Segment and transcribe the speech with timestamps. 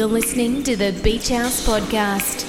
[0.00, 2.46] You're listening to the Beach House Podcast.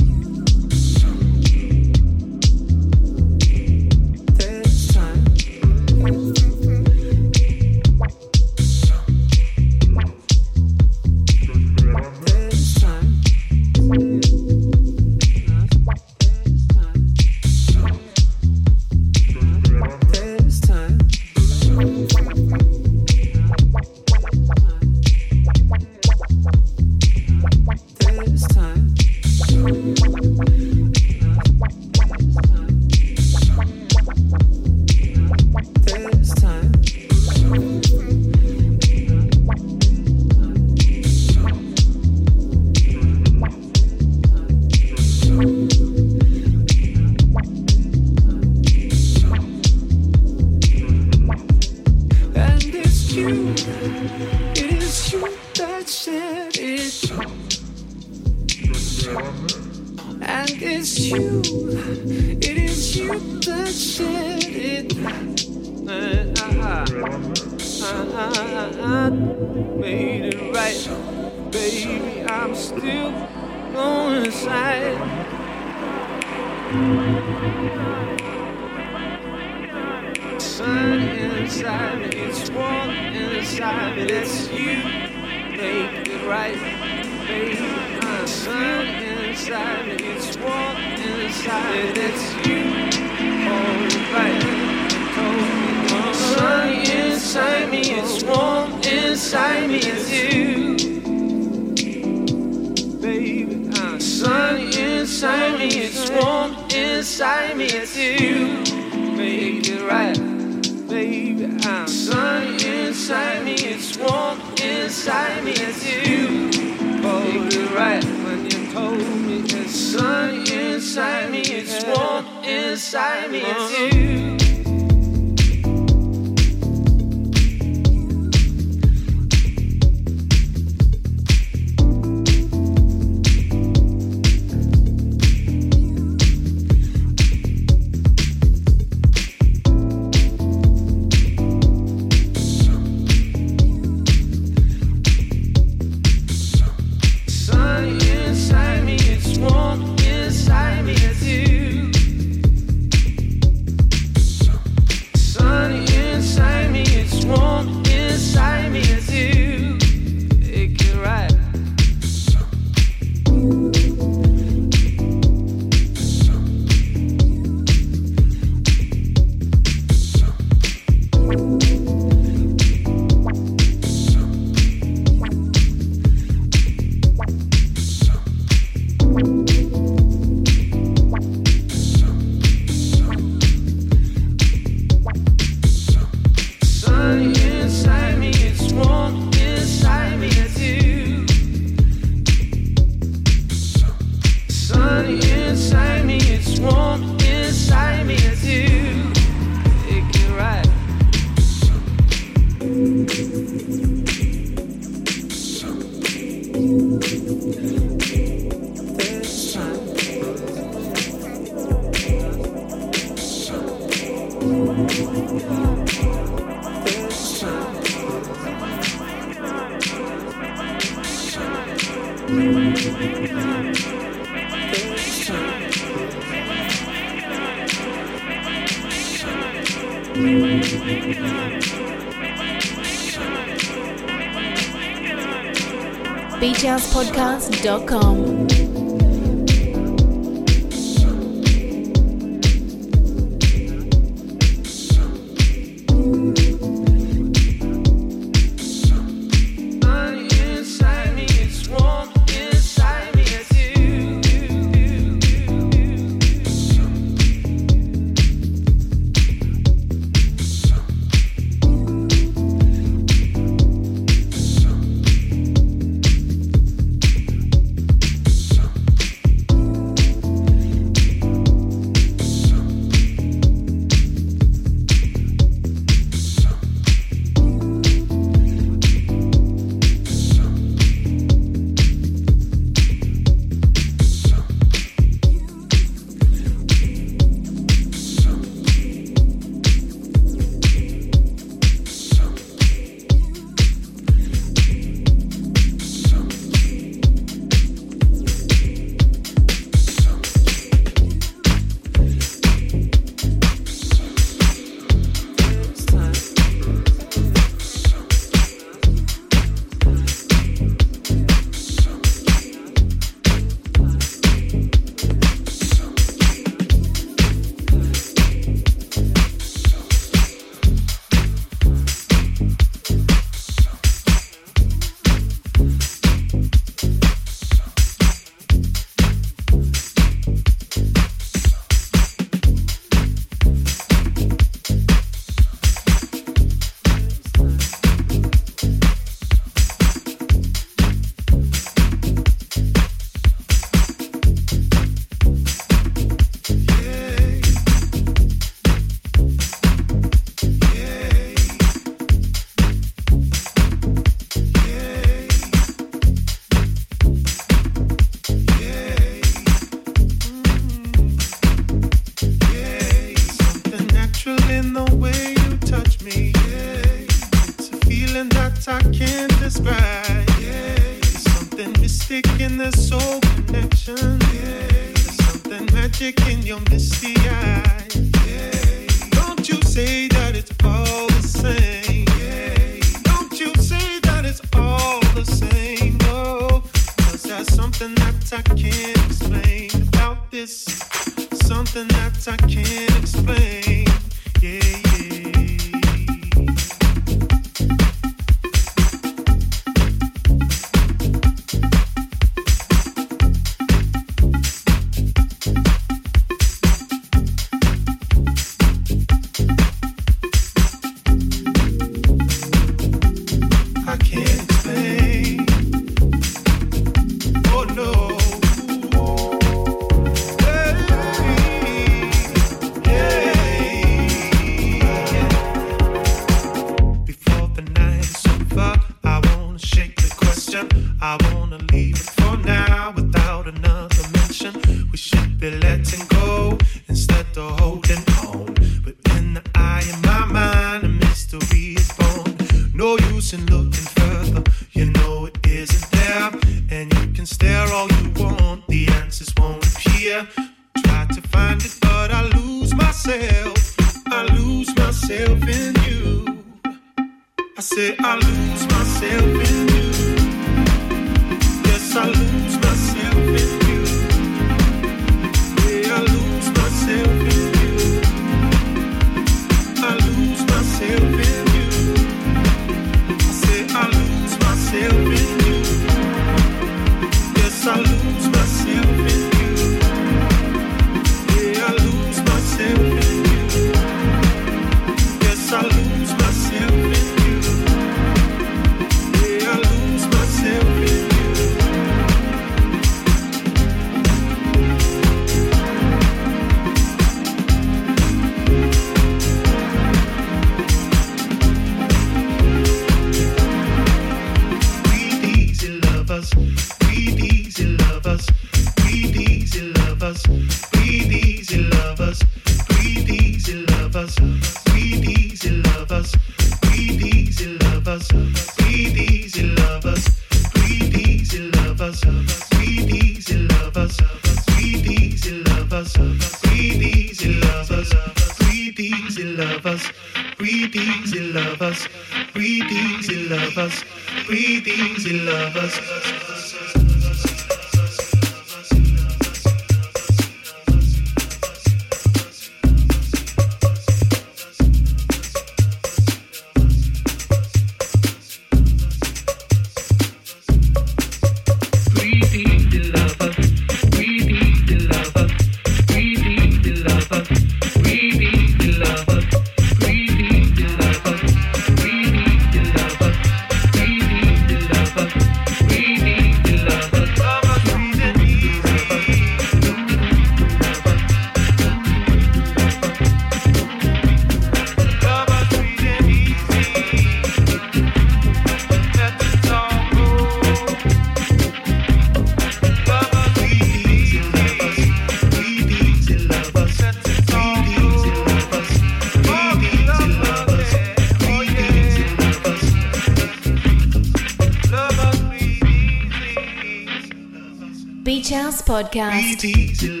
[598.81, 600.00] Podcast.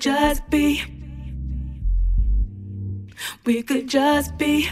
[0.00, 0.82] Just be.
[3.44, 4.68] We could just be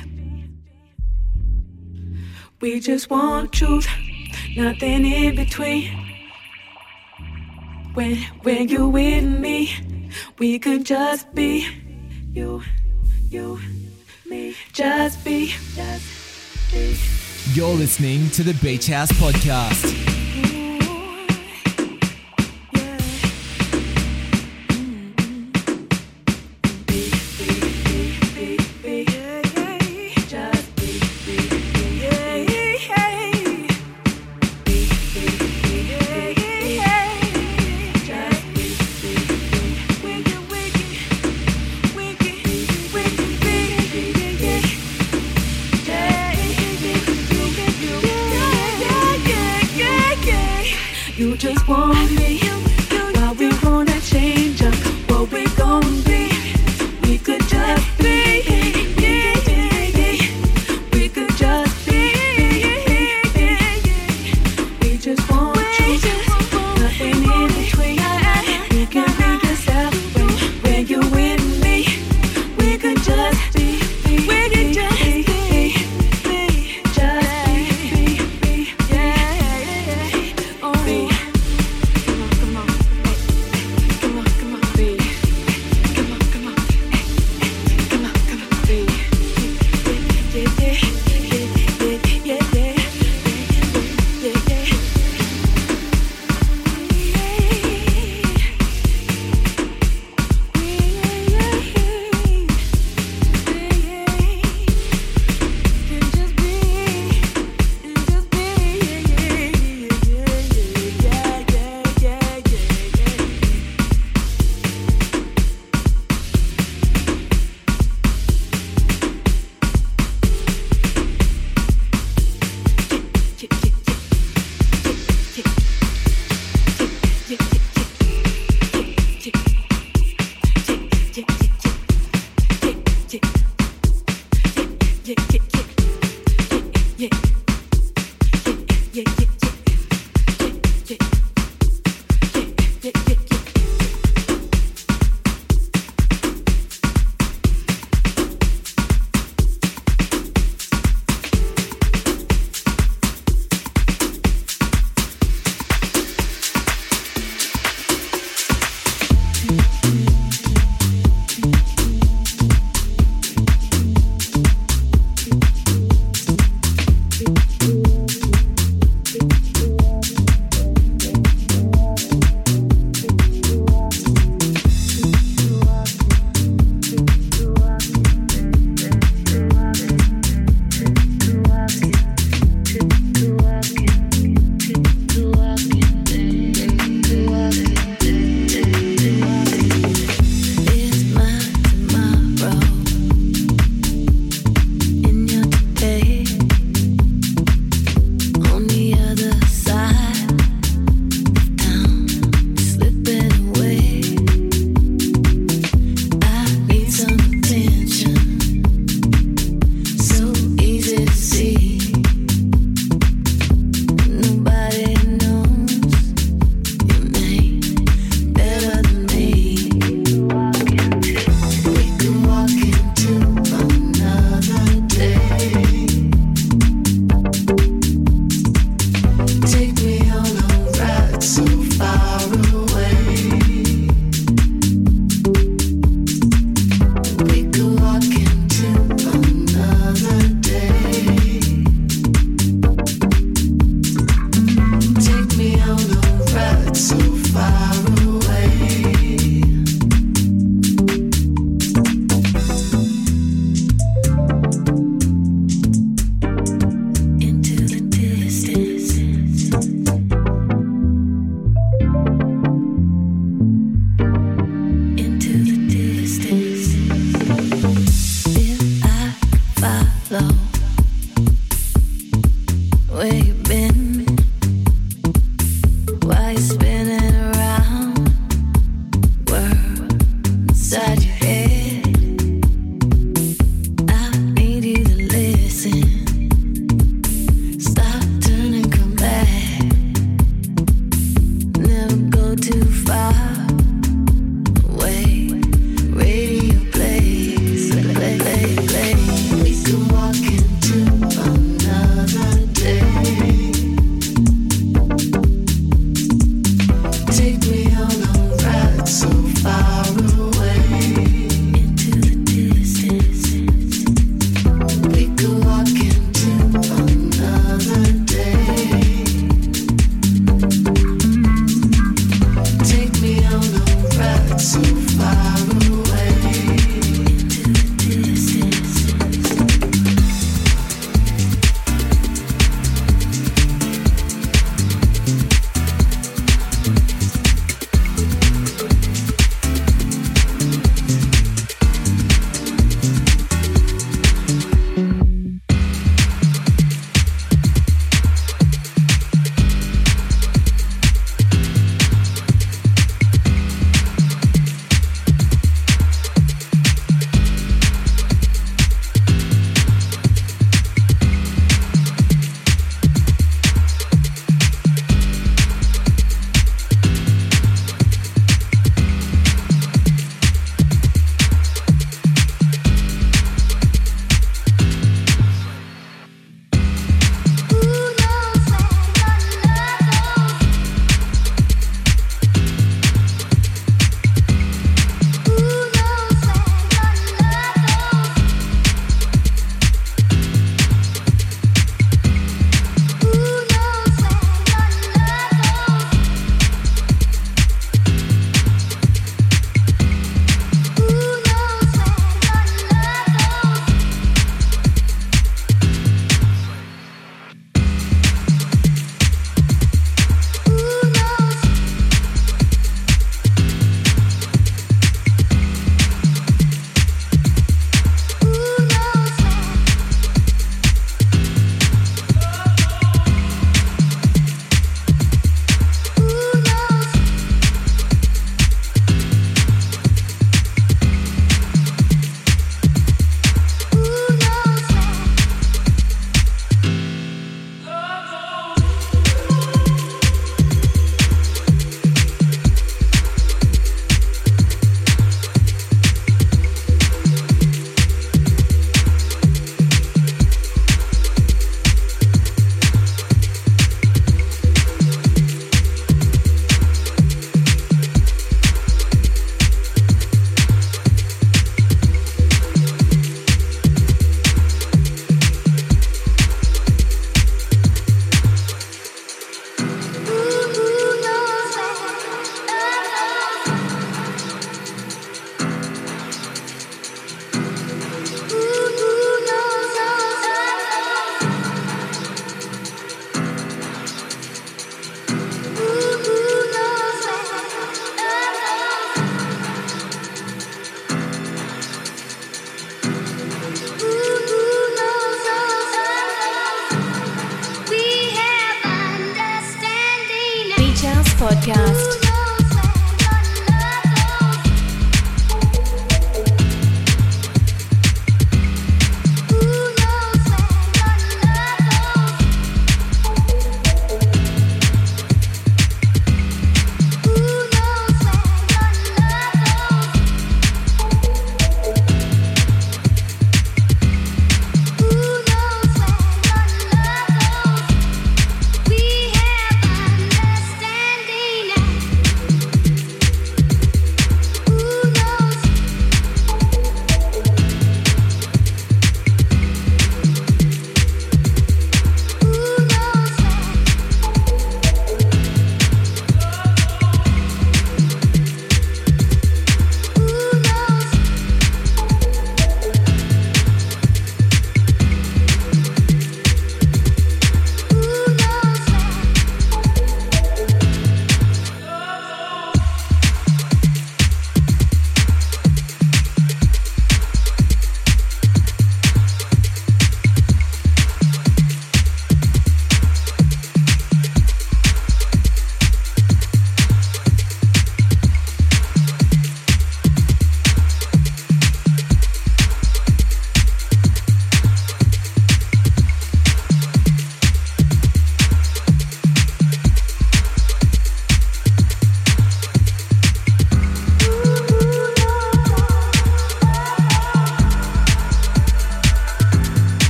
[2.62, 3.88] We just want truth,
[4.56, 5.82] nothing in between.
[7.94, 11.66] When when you with me, we could just be
[12.32, 12.62] you,
[13.30, 13.58] you,
[14.30, 16.96] me, just be, just be.
[17.52, 20.21] You're listening to the Beach House Podcast.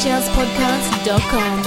[0.00, 1.59] HousePodcast.com.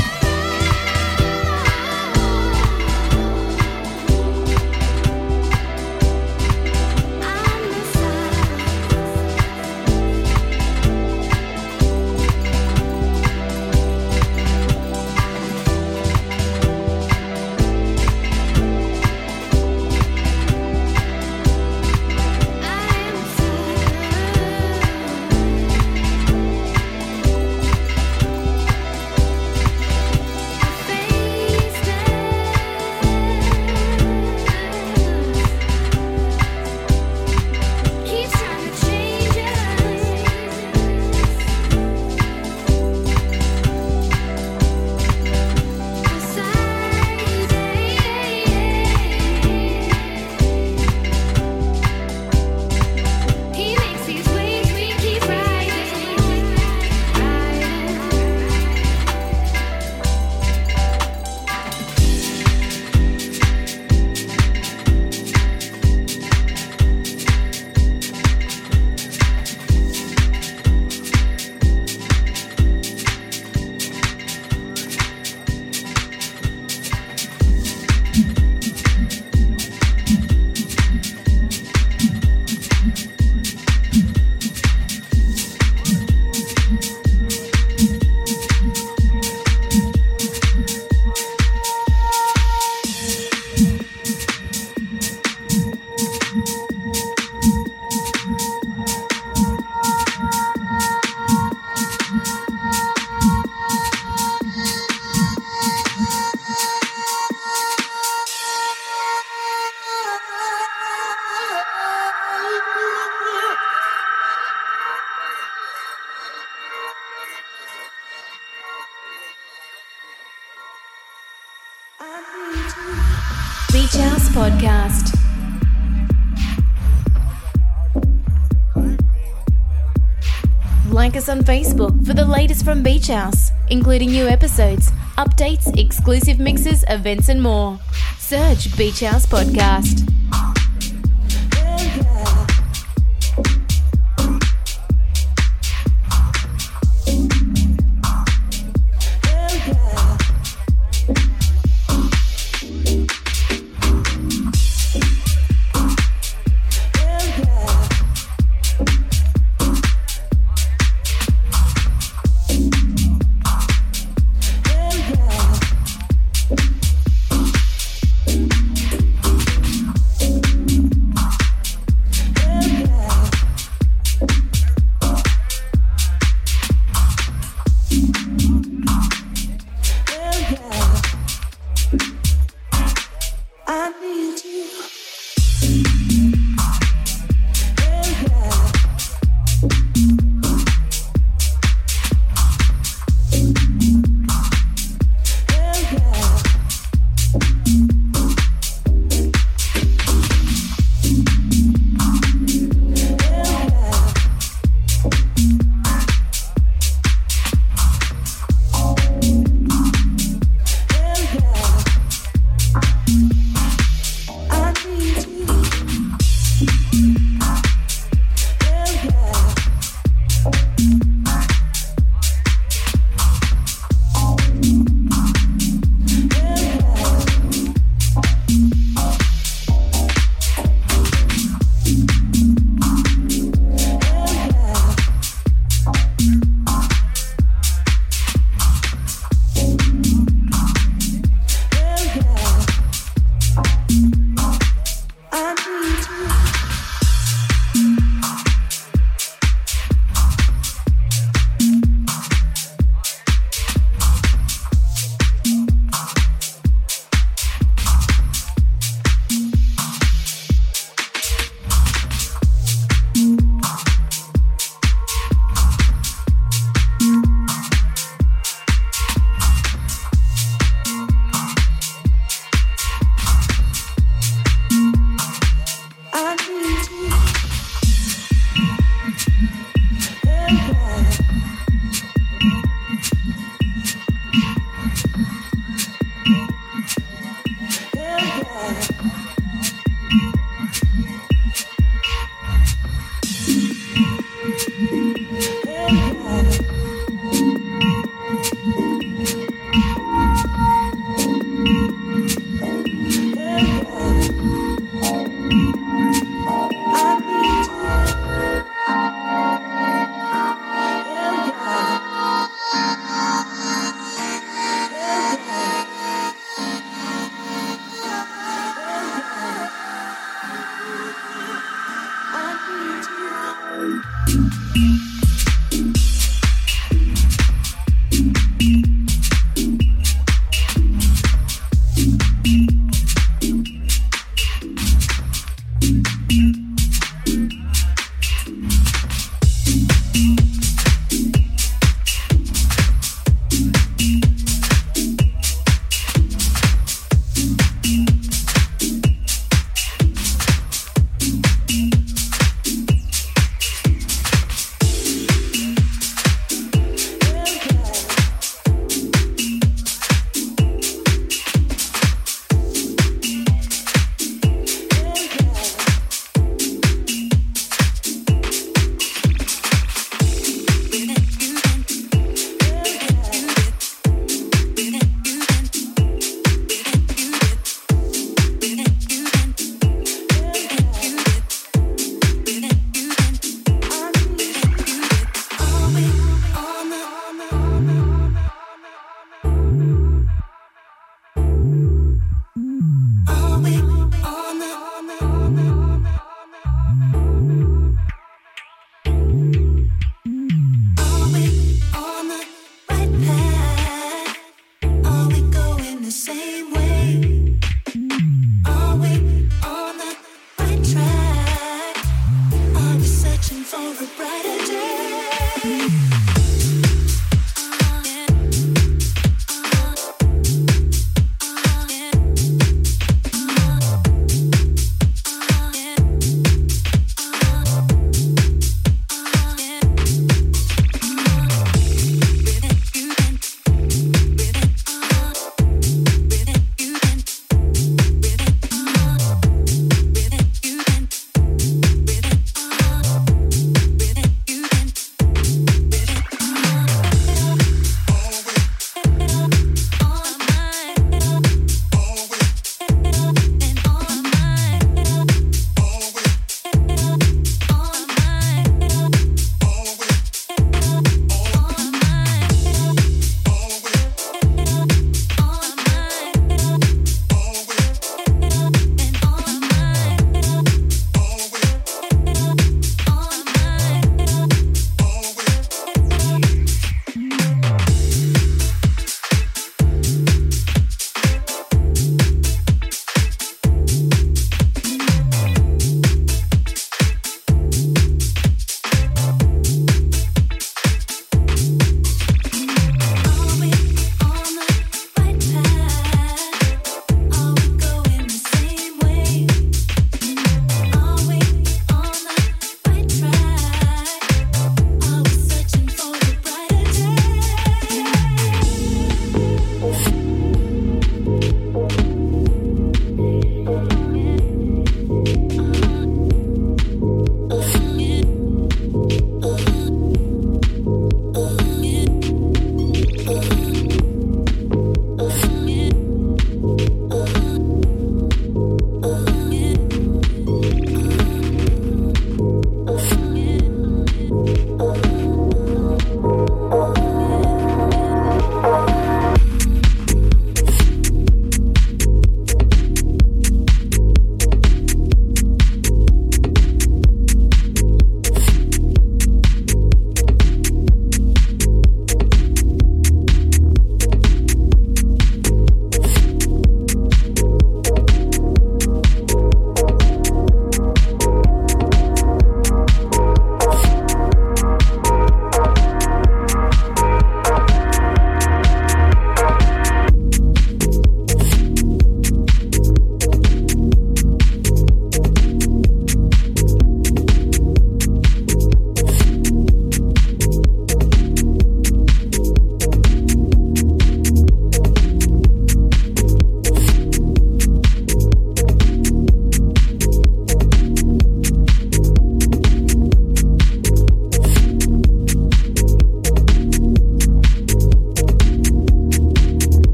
[131.14, 131.18] beachhousepodcast.com.
[131.18, 136.84] us on Facebook for the latest from Beach House, including new episodes, updates, exclusive mixes,
[136.89, 137.80] events, and more.
[138.18, 140.02] Search Beach House Podcast.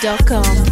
[0.00, 0.67] beachhousepodcast.com.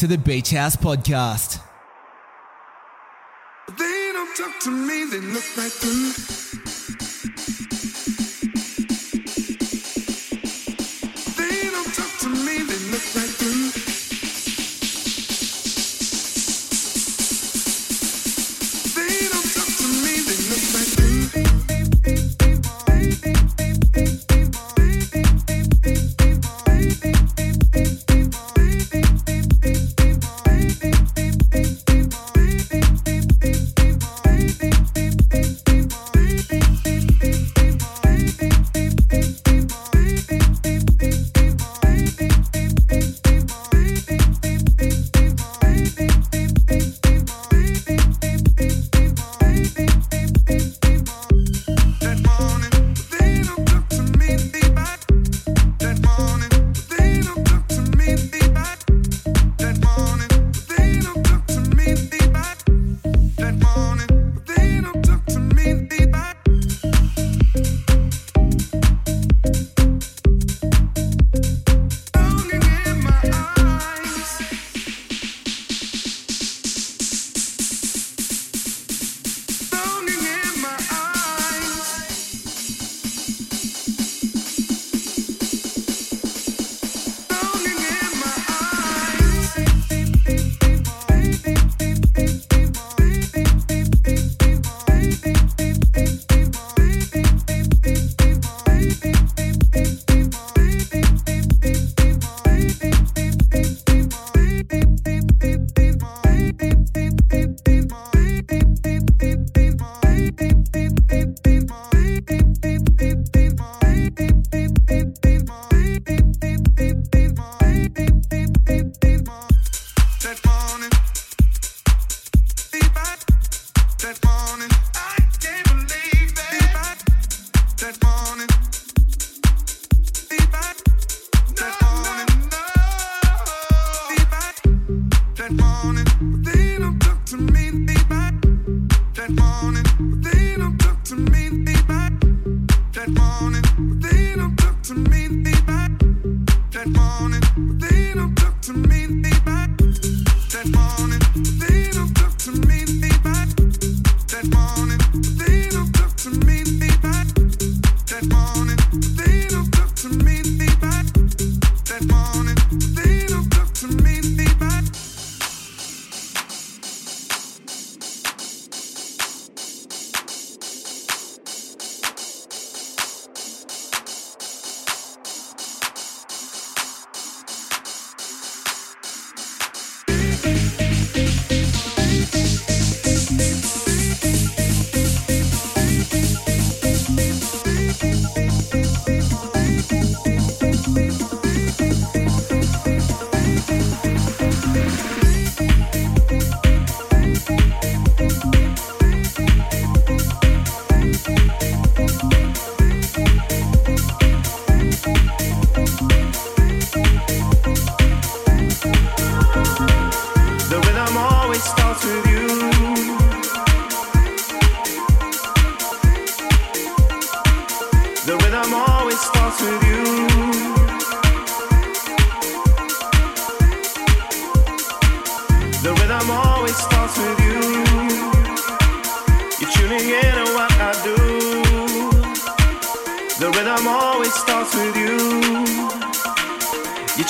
[0.00, 1.59] to the Beach House Podcast.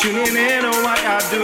[0.01, 1.43] tuning in on what I do.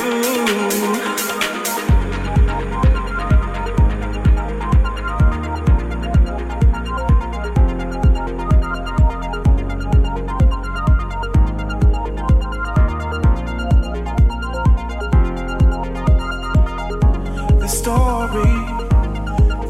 [17.61, 18.57] The story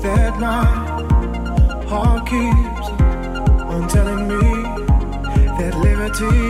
[0.01, 0.65] that my
[1.89, 2.89] heart keeps
[3.65, 4.63] on telling me
[5.59, 6.46] that liberty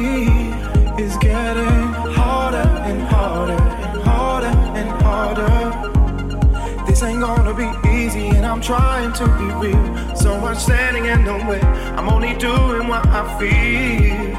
[8.57, 10.17] I'm trying to be real.
[10.17, 11.61] So much standing in the way.
[11.61, 14.33] I'm only doing what I feel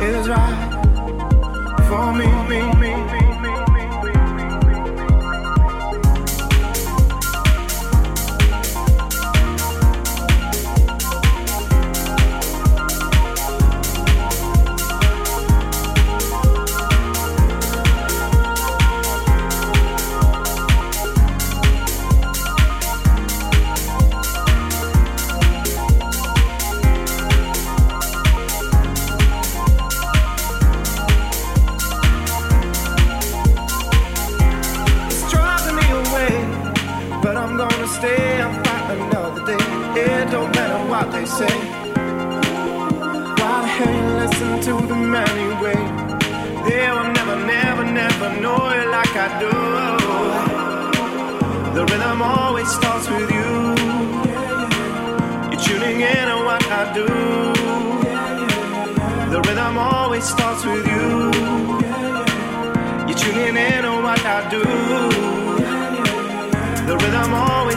[0.00, 0.70] is right
[1.86, 3.12] for me, me, me.
[3.12, 3.21] me.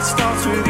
[0.06, 0.65] Starts with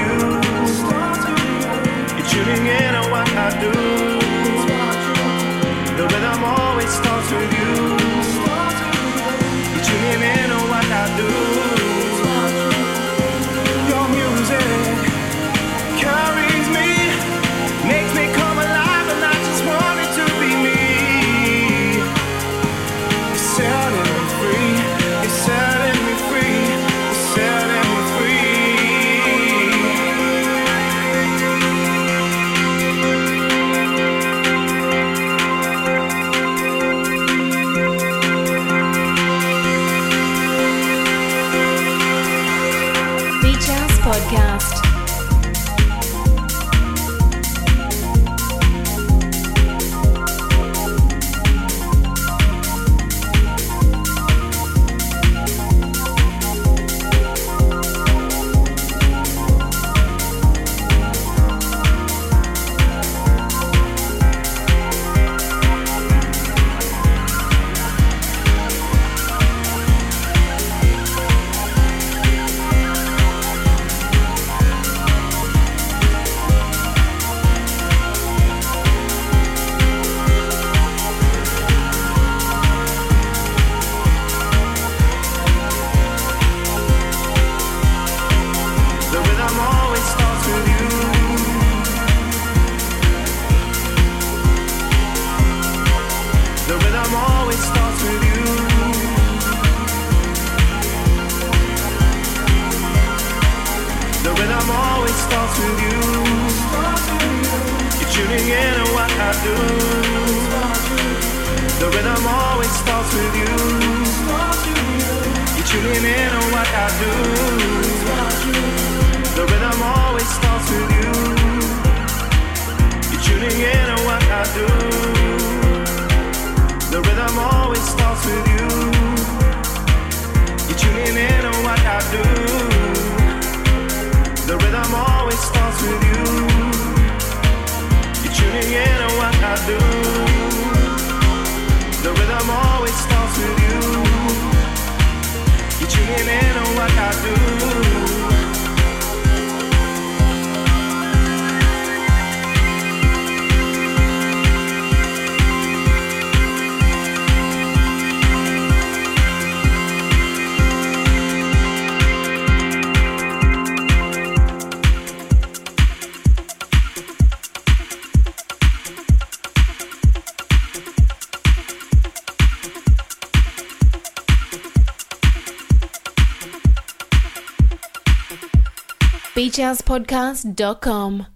[179.56, 181.26] BeachHousePodcast.com.